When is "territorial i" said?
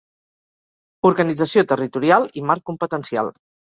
1.73-2.47